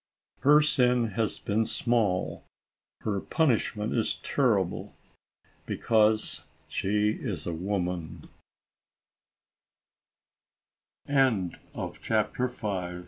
[0.39, 2.43] Her sin has been small,
[3.01, 4.97] her punishment is terrible,—
[5.67, 8.23] because she is a woman.
[11.07, 12.99] CHAPTER VI.